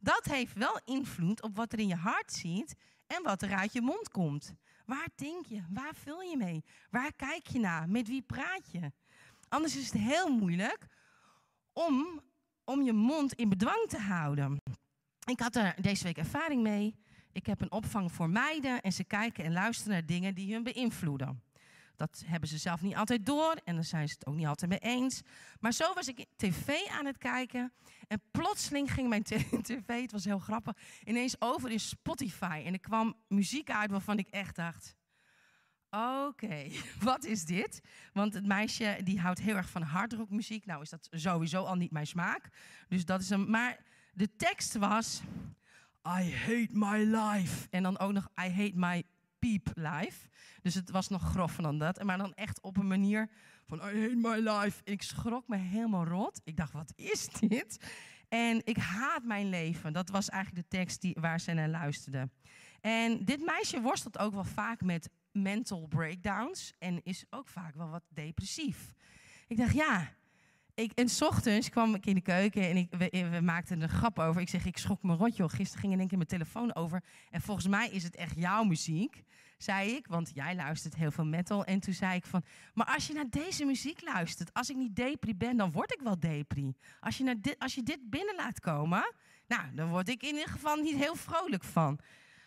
[0.00, 2.74] Dat heeft wel invloed op wat er in je hart zit
[3.06, 4.54] en wat er uit je mond komt.
[4.86, 5.62] Waar denk je?
[5.68, 6.64] Waar vul je mee?
[6.90, 7.88] Waar kijk je naar?
[7.88, 8.92] Met wie praat je?
[9.48, 10.86] Anders is het heel moeilijk
[11.72, 12.20] om,
[12.64, 14.60] om je mond in bedwang te houden.
[15.24, 16.96] Ik had er deze week ervaring mee.
[17.32, 20.62] Ik heb een opvang voor meiden en ze kijken en luisteren naar dingen die hun
[20.62, 21.42] beïnvloeden.
[21.96, 24.70] Dat hebben ze zelf niet altijd door en dan zijn ze het ook niet altijd
[24.70, 25.22] mee eens.
[25.60, 27.72] Maar zo was ik tv aan het kijken
[28.08, 29.22] en plotseling ging mijn
[29.62, 32.62] tv, het was heel grappig, ineens over in Spotify.
[32.64, 34.96] En er kwam muziek uit waarvan ik echt dacht,
[35.90, 36.66] oké,
[37.08, 37.80] wat is dit?
[38.12, 40.66] Want het meisje die houdt heel erg van hardrockmuziek.
[40.66, 42.48] Nou is dat sowieso al niet mijn smaak.
[42.88, 43.78] Dus dat is een, maar
[44.12, 45.22] de tekst was,
[46.06, 47.66] I hate my life.
[47.70, 49.04] En dan ook nog, I hate my
[49.42, 50.28] peep life.
[50.60, 52.02] Dus het was nog groffer dan dat.
[52.02, 53.30] Maar dan echt op een manier
[53.66, 54.80] van I hate my life.
[54.84, 56.40] ik schrok me helemaal rot.
[56.44, 57.78] Ik dacht, wat is dit?
[58.28, 59.92] En ik haat mijn leven.
[59.92, 62.30] Dat was eigenlijk de tekst die, waar ze naar luisterde.
[62.80, 66.72] En dit meisje worstelt ook wel vaak met mental breakdowns.
[66.78, 68.92] En is ook vaak wel wat depressief.
[69.46, 70.12] Ik dacht, ja.
[70.74, 73.88] Ik, en s ochtends kwam ik in de keuken en ik, we, we maakten een
[73.88, 74.40] grap over.
[74.40, 75.50] Ik zeg, ik schrok me rot, joh.
[75.50, 77.02] Gisteren ging in één keer mijn telefoon over.
[77.30, 79.22] En volgens mij is het echt jouw muziek
[79.62, 81.64] zei ik, want jij luistert heel veel metal.
[81.64, 84.96] En toen zei ik van, maar als je naar deze muziek luistert, als ik niet
[84.96, 86.74] depri ben, dan word ik wel depri.
[87.00, 89.14] Als je, naar dit, als je dit binnen laat komen,
[89.46, 91.98] nou, dan word ik in ieder geval niet heel vrolijk van.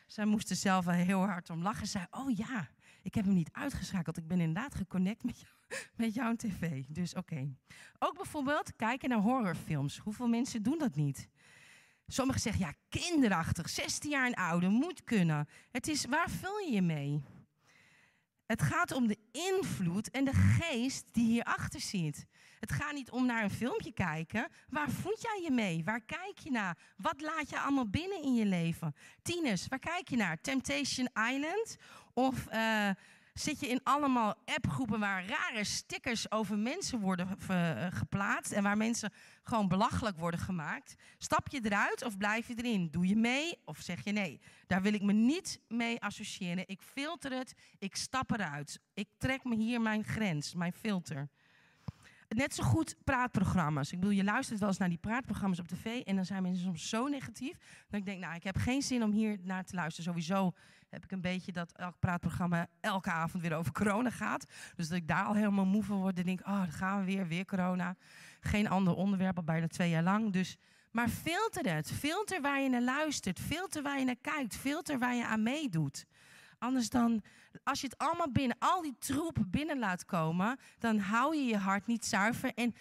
[0.07, 1.87] Zij moest er zelf wel heel hard om lachen.
[1.87, 2.67] Zei, oh ja,
[3.05, 4.17] ik heb hem niet uitgeschakeld.
[4.17, 5.53] Ik ben inderdaad geconnect met, jou,
[6.05, 6.83] met jouw tv.
[6.87, 7.55] Dus oké.
[7.99, 9.97] Ook bijvoorbeeld kijken naar horrorfilms.
[9.97, 11.29] Hoeveel mensen doen dat niet?
[12.07, 15.47] Sommigen zeggen, ja, kinderachtig, 16 jaar en ouder, moet kunnen.
[15.71, 17.23] Het is, waar vul je je mee?
[18.45, 22.25] Het gaat om de invloed en de geest die hierachter zit.
[22.59, 24.47] Het gaat niet om naar een filmpje kijken.
[24.69, 25.83] Waar voed jij je mee?
[25.83, 26.77] Waar kijk je naar?
[26.97, 28.95] Wat laat je allemaal binnen in je leven?
[29.21, 30.41] Tieners, waar kijk je naar?
[30.41, 31.77] Temptation Island?
[32.15, 32.89] Of uh,
[33.33, 38.77] zit je in allemaal appgroepen waar rare stickers over mensen worden eh, geplaatst en waar
[38.77, 39.11] mensen
[39.43, 40.95] gewoon belachelijk worden gemaakt.
[41.17, 42.87] Stap je eruit of blijf je erin?
[42.91, 44.41] Doe je mee of zeg je nee?
[44.67, 46.67] Daar wil ik me niet mee associëren.
[46.67, 48.79] Ik filter het, ik stap eruit.
[48.93, 51.29] Ik trek me hier mijn grens, mijn filter.
[52.29, 53.91] Net zo goed praatprogramma's.
[53.91, 56.63] Ik bedoel, je luistert wel eens naar die praatprogramma's op tv en dan zijn mensen
[56.63, 57.57] soms zo negatief.
[57.89, 60.11] Dat ik denk, nou, ik heb geen zin om hier naar te luisteren.
[60.11, 60.53] Sowieso
[60.95, 64.45] heb ik een beetje dat elk praatprogramma elke avond weer over corona gaat.
[64.75, 66.17] Dus dat ik daar al helemaal moe van word.
[66.17, 67.95] En denk, oh, dan gaan we weer, weer corona.
[68.39, 70.33] Geen ander onderwerp, al bijna twee jaar lang.
[70.33, 70.57] Dus,
[70.91, 71.91] maar filter het.
[71.91, 73.39] Filter waar je naar luistert.
[73.39, 74.55] Filter waar je naar kijkt.
[74.55, 76.05] Filter waar je aan meedoet.
[76.57, 77.21] Anders dan,
[77.63, 81.57] als je het allemaal binnen, al die troep binnen laat komen, dan hou je je
[81.57, 82.53] hart niet zuiver.
[82.53, 82.75] En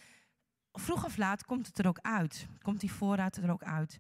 [0.73, 2.47] vroeg of laat komt het er ook uit.
[2.63, 3.99] Komt die voorraad er ook uit.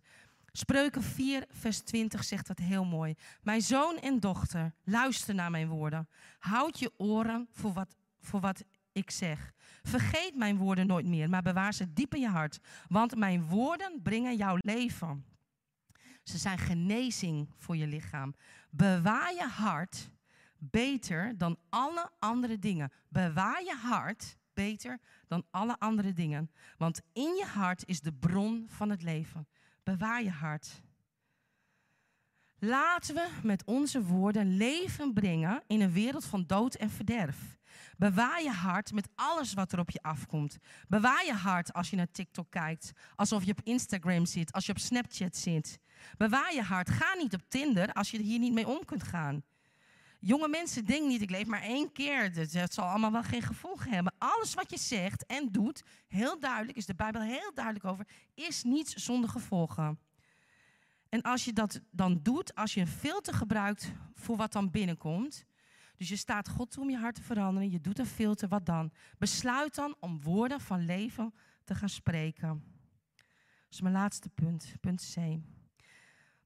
[0.57, 3.15] Spreuken 4, vers 20 zegt dat heel mooi.
[3.43, 6.09] Mijn zoon en dochter, luister naar mijn woorden.
[6.39, 9.53] Houd je oren voor wat, voor wat ik zeg.
[9.83, 12.59] Vergeet mijn woorden nooit meer, maar bewaar ze diep in je hart.
[12.89, 15.25] Want mijn woorden brengen jouw leven.
[16.23, 18.35] Ze zijn genezing voor je lichaam.
[18.71, 20.11] Bewaar je hart
[20.59, 22.93] beter dan alle andere dingen.
[23.09, 26.51] Bewaar je hart beter dan alle andere dingen.
[26.77, 29.47] Want in je hart is de bron van het leven.
[29.85, 30.83] Bewaar je hart.
[32.59, 37.59] Laten we met onze woorden leven brengen in een wereld van dood en verderf.
[37.97, 40.59] Bewaar je hart met alles wat er op je afkomt.
[40.89, 44.73] Bewaar je hart als je naar TikTok kijkt, alsof je op Instagram zit, als je
[44.73, 45.79] op Snapchat zit.
[46.17, 46.91] Bewaar je hart.
[46.91, 49.43] Ga niet op Tinder als je er hier niet mee om kunt gaan.
[50.27, 52.31] Jonge mensen denken niet, ik leef maar één keer.
[52.35, 54.15] Het zal allemaal wel geen gevolgen hebben.
[54.19, 58.63] Alles wat je zegt en doet, heel duidelijk, is de Bijbel heel duidelijk over, is
[58.63, 59.99] niets zonder gevolgen.
[61.09, 65.45] En als je dat dan doet, als je een filter gebruikt voor wat dan binnenkomt,
[65.97, 68.67] dus je staat God toe om je hart te veranderen, je doet een filter, wat
[68.67, 68.93] dan?
[69.19, 71.35] Besluit dan om woorden van leven
[71.65, 72.49] te gaan spreken.
[73.17, 75.19] Dat is mijn laatste punt, punt C.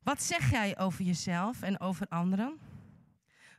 [0.03, 2.67] Wat zeg jij over jezelf en over anderen?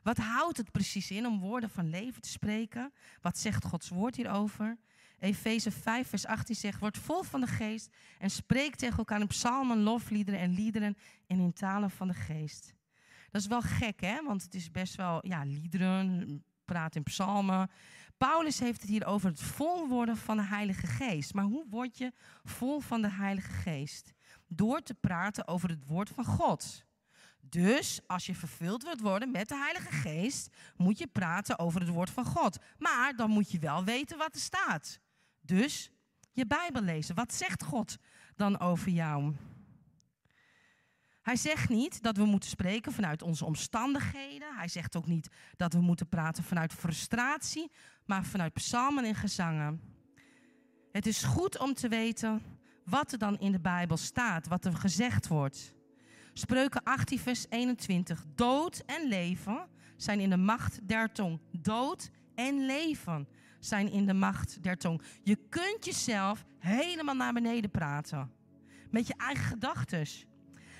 [0.02, 2.92] Wat houdt het precies in om woorden van leven te spreken?
[3.20, 4.78] Wat zegt Gods woord hierover?
[5.18, 9.26] Efeze 5, vers 18 zegt: Word vol van de geest en spreek tegen elkaar in
[9.26, 12.74] psalmen, lofliederen en liederen en in talen van de geest.
[13.30, 14.22] Dat is wel gek, hè?
[14.24, 17.70] Want het is best wel, ja, liederen, praat in psalmen.
[18.16, 21.34] Paulus heeft het hier over het vol worden van de Heilige Geest.
[21.34, 22.12] Maar hoe word je
[22.44, 24.12] vol van de Heilige Geest?
[24.46, 26.84] Door te praten over het woord van God.
[27.50, 31.88] Dus als je vervuld wilt worden met de Heilige Geest, moet je praten over het
[31.88, 32.58] woord van God.
[32.78, 35.00] Maar dan moet je wel weten wat er staat.
[35.40, 35.90] Dus
[36.32, 37.14] je Bijbel lezen.
[37.14, 37.96] Wat zegt God
[38.36, 39.34] dan over jou?
[41.22, 44.56] Hij zegt niet dat we moeten spreken vanuit onze omstandigheden.
[44.56, 47.70] Hij zegt ook niet dat we moeten praten vanuit frustratie,
[48.04, 49.80] maar vanuit psalmen en gezangen.
[50.92, 52.42] Het is goed om te weten
[52.84, 55.74] wat er dan in de Bijbel staat, wat er gezegd wordt.
[56.32, 58.24] Spreuken 18, vers 21.
[58.34, 59.66] Dood en leven
[59.96, 61.40] zijn in de macht der tong.
[61.50, 65.02] Dood en leven zijn in de macht der tong.
[65.22, 68.30] Je kunt jezelf helemaal naar beneden praten.
[68.90, 70.06] Met je eigen gedachten.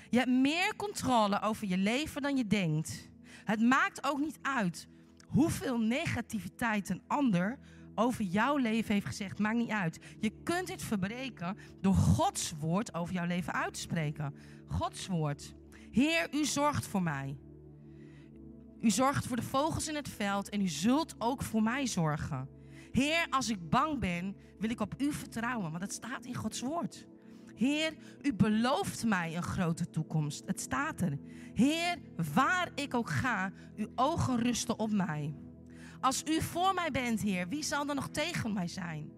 [0.09, 3.09] Je hebt meer controle over je leven dan je denkt.
[3.43, 4.87] Het maakt ook niet uit
[5.27, 7.59] hoeveel negativiteit een ander
[7.95, 9.39] over jouw leven heeft gezegd.
[9.39, 9.99] Maakt niet uit.
[10.19, 14.35] Je kunt dit verbreken door Gods woord over jouw leven uit te spreken.
[14.67, 15.55] Gods woord.
[15.91, 17.37] Heer, u zorgt voor mij.
[18.81, 22.49] U zorgt voor de vogels in het veld en u zult ook voor mij zorgen.
[22.91, 26.59] Heer, als ik bang ben, wil ik op u vertrouwen, want het staat in Gods
[26.59, 27.07] woord.
[27.55, 30.43] Heer, u belooft mij een grote toekomst.
[30.45, 31.17] Het staat er.
[31.53, 31.97] Heer,
[32.33, 35.35] waar ik ook ga, uw ogen rusten op mij.
[36.01, 39.11] Als u voor mij bent, Heer, wie zal er nog tegen mij zijn?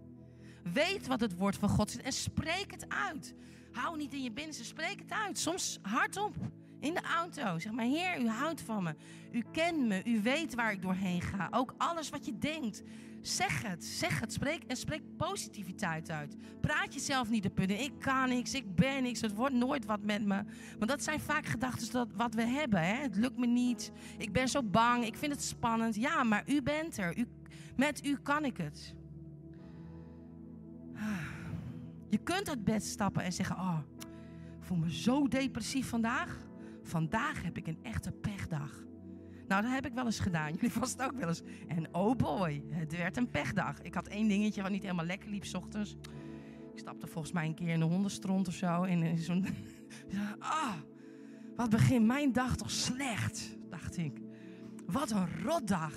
[0.63, 3.35] Weet wat het woord van God is en spreek het uit.
[3.71, 5.37] Hou niet in je binnenste, spreek het uit.
[5.37, 6.35] Soms hardop
[6.83, 7.59] in de auto.
[7.59, 8.95] Zeg maar, Heer, u houdt van me.
[9.31, 10.01] U kent me.
[10.05, 11.47] U weet waar ik doorheen ga.
[11.51, 12.83] Ook alles wat je denkt.
[13.21, 14.33] Zeg het, zeg het.
[14.33, 16.35] Spreek en spreek positiviteit uit.
[16.61, 20.01] Praat jezelf niet de punt Ik kan niks, ik ben niks, het wordt nooit wat
[20.01, 20.43] met me.
[20.77, 22.87] Want dat zijn vaak gedachten wat we hebben.
[22.87, 22.95] Hè?
[22.95, 23.91] Het lukt me niet.
[24.17, 25.05] Ik ben zo bang.
[25.05, 25.95] Ik vind het spannend.
[25.95, 27.17] Ja, maar u bent er.
[27.17, 27.27] U,
[27.75, 28.95] met u kan ik het.
[32.09, 33.79] Je kunt uit bed stappen en zeggen: Oh,
[34.59, 36.37] ik voel me zo depressief vandaag.
[36.83, 38.83] Vandaag heb ik een echte pechdag.
[39.47, 40.51] Nou, dat heb ik wel eens gedaan.
[40.53, 41.41] Jullie vast ook wel eens.
[41.67, 43.81] En oh boy, het werd een pechdag.
[43.81, 45.95] Ik had één dingetje wat niet helemaal lekker liep s ochtends.
[46.73, 48.83] Ik stapte volgens mij een keer in een hondenstront of zo.
[48.83, 49.45] En zo'n.
[50.39, 50.73] ah,
[51.55, 54.21] wat begint mijn dag toch slecht, dacht ik.
[54.85, 55.93] Wat een rotdag.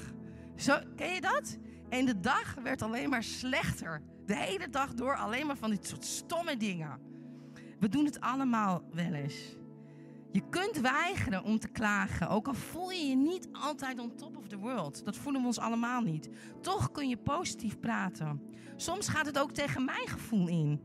[0.57, 1.59] Zo, ken je dat?
[1.88, 4.03] En de dag werd alleen maar slechter.
[4.27, 6.99] De hele dag door alleen maar van dit soort stomme dingen.
[7.79, 9.57] We doen het allemaal wel eens.
[10.37, 14.37] Je kunt weigeren om te klagen, ook al voel je je niet altijd on top
[14.37, 15.05] of the world.
[15.05, 16.29] Dat voelen we ons allemaal niet.
[16.61, 18.40] Toch kun je positief praten.
[18.77, 20.81] Soms gaat het ook tegen mijn gevoel in.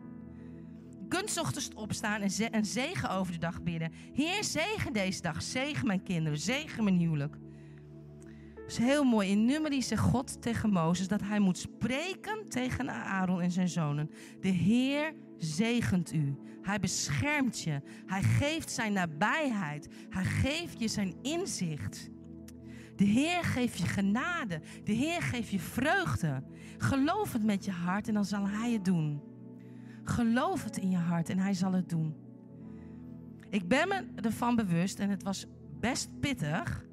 [0.90, 3.92] Je kunt ochtends opstaan en een zegen over de dag bidden.
[4.14, 5.42] Heer, zegen deze dag.
[5.42, 6.40] Zegen mijn kinderen.
[6.40, 7.38] Zegen mijn huwelijk.
[8.72, 9.30] Is heel mooi.
[9.30, 14.10] In Numeri zegt God tegen Mozes dat hij moet spreken tegen Aaron en zijn zonen.
[14.42, 16.36] De Heer zegent u.
[16.62, 17.82] Hij beschermt je.
[18.06, 19.88] Hij geeft zijn nabijheid.
[20.10, 22.10] Hij geeft je zijn inzicht.
[22.96, 24.62] De Heer geeft je genade.
[24.84, 26.44] De Heer geeft je vreugde.
[26.78, 29.22] Geloof het met je hart en dan zal Hij het doen.
[30.04, 32.16] Geloof het in je hart en Hij zal het doen.
[33.50, 35.46] Ik ben me ervan bewust, en het was
[35.80, 36.86] best pittig,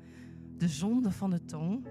[0.59, 1.87] de zonde van de tong,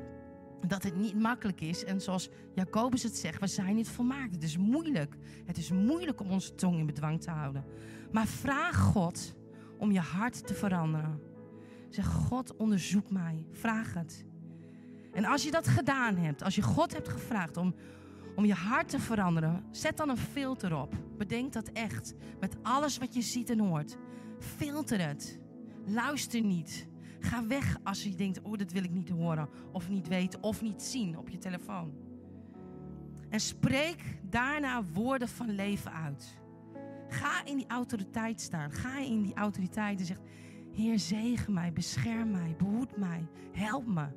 [0.67, 1.83] dat het niet makkelijk is.
[1.83, 4.33] En zoals Jacobus het zegt, we zijn niet volmaakt.
[4.33, 5.17] Het is moeilijk.
[5.45, 7.65] Het is moeilijk om onze tong in bedwang te houden.
[8.11, 9.35] Maar vraag God
[9.77, 11.19] om je hart te veranderen.
[11.89, 13.45] Zeg, God, onderzoek mij.
[13.51, 14.25] Vraag het.
[15.13, 17.75] En als je dat gedaan hebt, als je God hebt gevraagd om,
[18.35, 20.95] om je hart te veranderen, zet dan een filter op.
[21.17, 22.13] Bedenk dat echt.
[22.39, 23.97] Met alles wat je ziet en hoort.
[24.39, 25.39] Filter het.
[25.85, 26.87] Luister niet.
[27.19, 30.61] Ga weg als je denkt, oh, dat wil ik niet horen, of niet weten, of
[30.61, 31.93] niet zien op je telefoon.
[33.29, 36.41] En spreek daarna woorden van leven uit.
[37.09, 38.71] Ga in die autoriteit staan.
[38.71, 40.17] Ga in die autoriteit en zeg,
[40.71, 44.07] Heer, zegen mij, bescherm mij, behoed mij, help me.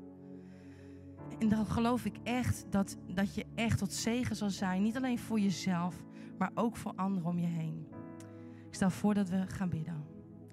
[1.38, 4.82] En dan geloof ik echt dat, dat je echt tot zegen zal zijn.
[4.82, 6.02] Niet alleen voor jezelf,
[6.38, 7.86] maar ook voor anderen om je heen.
[8.66, 10.04] Ik stel voor dat we gaan bidden.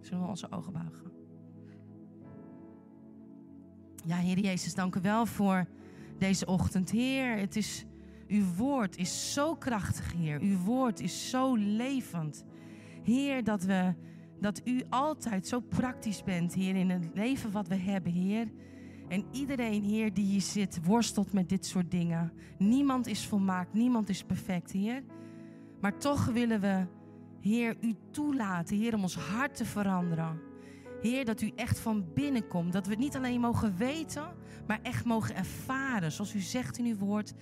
[0.01, 1.16] Zullen we onze ogen buigen?
[4.08, 5.65] Ja, Heer Jezus, dank u wel voor
[6.17, 6.91] deze ochtend.
[6.91, 7.86] Heer, het is,
[8.28, 10.39] uw woord is zo krachtig, Heer.
[10.41, 12.46] Uw woord is zo levend.
[13.04, 13.93] Heer, dat, we,
[14.39, 18.52] dat u altijd zo praktisch bent, Heer, in het leven wat we hebben, Heer.
[19.08, 22.32] En iedereen, Heer, die hier zit, worstelt met dit soort dingen.
[22.58, 25.04] Niemand is volmaakt, niemand is perfect, Heer.
[25.82, 26.86] Maar toch willen we,
[27.41, 30.39] Heer, u toelaten, Heer, om ons hart te veranderen.
[31.01, 32.73] Heer, dat u echt van binnen komt.
[32.73, 34.27] Dat we het niet alleen mogen weten,
[34.67, 36.12] maar echt mogen ervaren.
[36.12, 37.33] Zoals u zegt in uw woord,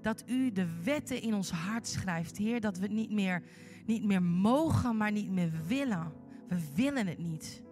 [0.00, 2.36] dat u de wetten in ons hart schrijft.
[2.36, 3.42] Heer, dat we het niet meer,
[3.86, 6.12] niet meer mogen, maar niet meer willen.
[6.48, 7.62] We willen het niet.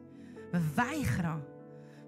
[0.50, 1.44] We weigeren.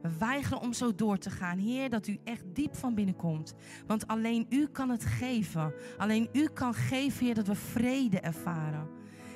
[0.02, 1.58] We weigeren om zo door te gaan.
[1.58, 3.54] Heer, dat u echt diep van binnen komt.
[3.86, 5.74] Want alleen u kan het geven.
[5.96, 8.93] Alleen u kan geven, Heer, dat we vrede ervaren.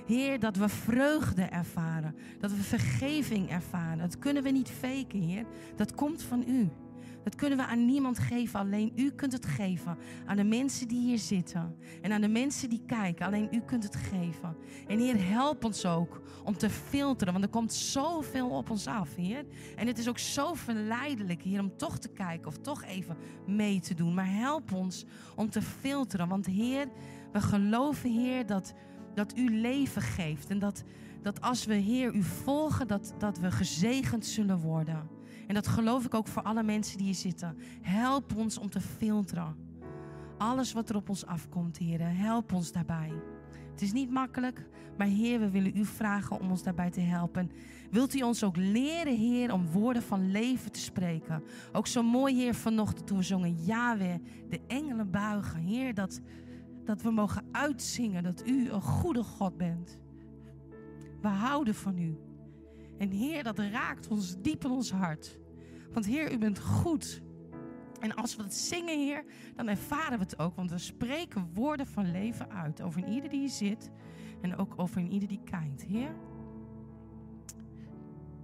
[0.08, 2.14] Heer, dat we vreugde ervaren.
[2.40, 3.98] Dat we vergeving ervaren.
[3.98, 5.44] Dat kunnen we niet faken, Heer.
[5.76, 6.68] Dat komt van u.
[7.24, 8.60] Dat kunnen we aan niemand geven.
[8.60, 9.96] Alleen u kunt het geven.
[10.26, 11.76] Aan de mensen die hier zitten.
[12.02, 13.26] En aan de mensen die kijken.
[13.26, 14.56] Alleen u kunt het geven.
[14.86, 17.32] En Heer, help ons ook om te filteren.
[17.32, 19.44] Want er komt zoveel op ons af, Heer.
[19.76, 23.16] En het is ook zo verleidelijk, Heer, om toch te kijken of toch even
[23.46, 24.14] mee te doen.
[24.14, 25.04] Maar help ons
[25.36, 26.28] om te filteren.
[26.28, 26.86] Want Heer,
[27.32, 28.74] we geloven, Heer, dat
[29.18, 30.50] dat u leven geeft.
[30.50, 30.84] En dat,
[31.22, 35.08] dat als we, Heer, u volgen, dat, dat we gezegend zullen worden.
[35.46, 37.56] En dat geloof ik ook voor alle mensen die hier zitten.
[37.80, 39.56] Help ons om te filteren.
[40.36, 43.12] Alles wat er op ons afkomt, Heer, help ons daarbij.
[43.70, 47.50] Het is niet makkelijk, maar Heer, we willen u vragen om ons daarbij te helpen.
[47.90, 51.42] Wilt u ons ook leren, Heer, om woorden van leven te spreken?
[51.72, 55.60] Ook zo mooi, Heer, vanochtend toen we zongen, Yahweh, de engelen buigen.
[55.60, 56.20] Heer, dat
[56.88, 59.98] dat we mogen uitzingen dat u een goede God bent.
[61.20, 62.18] We houden van u.
[62.98, 65.38] En Heer, dat raakt ons diep in ons hart.
[65.92, 67.22] Want Heer, u bent goed.
[68.00, 69.24] En als we het zingen, Heer,
[69.56, 70.56] dan ervaren we het ook.
[70.56, 73.90] Want we spreken woorden van leven uit over ieder die zit.
[74.40, 75.84] En ook over ieder die kijkt.
[75.84, 76.14] Heer,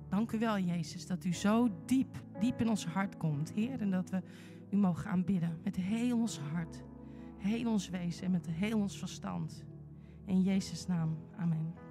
[0.09, 3.53] dank u wel, Jezus, dat u zo diep, diep in ons hart komt.
[3.53, 4.23] Heer, en dat we
[4.71, 6.85] u mogen aanbidden met heel ons hart
[7.45, 9.65] heel ons wezen en met heel ons verstand.
[10.27, 11.84] In Jezus' naam, amen.